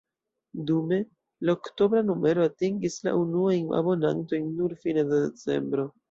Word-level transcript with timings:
Dume, 0.67 0.97
la 1.49 1.53
oktobra 1.57 2.01
numero 2.07 2.45
atingis 2.49 2.95
la 3.07 3.13
unuajn 3.25 3.67
abonantojn 3.81 4.47
nur 4.63 4.75
fine 4.87 5.05
de 5.13 5.21
decembro. 5.27 5.87